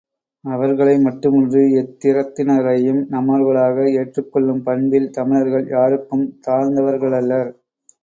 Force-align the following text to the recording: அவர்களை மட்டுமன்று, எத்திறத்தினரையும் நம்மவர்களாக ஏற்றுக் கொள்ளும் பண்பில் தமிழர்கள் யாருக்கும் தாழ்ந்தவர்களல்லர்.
அவர்களை 0.45 0.95
மட்டுமன்று, 0.99 1.61
எத்திறத்தினரையும் 1.81 3.01
நம்மவர்களாக 3.11 3.87
ஏற்றுக் 3.93 4.31
கொள்ளும் 4.31 4.63
பண்பில் 4.63 5.09
தமிழர்கள் 5.11 5.67
யாருக்கும் 5.69 6.27
தாழ்ந்தவர்களல்லர். 6.47 7.51